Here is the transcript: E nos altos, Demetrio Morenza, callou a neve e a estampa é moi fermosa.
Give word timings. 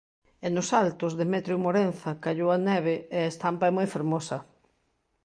E 0.45 0.47
nos 0.55 0.69
altos, 0.83 1.17
Demetrio 1.21 1.57
Morenza, 1.65 2.11
callou 2.23 2.49
a 2.57 2.59
neve 2.69 2.95
e 3.15 3.17
a 3.21 3.29
estampa 3.33 3.65
é 3.69 3.71
moi 3.77 3.87
fermosa. 3.95 4.37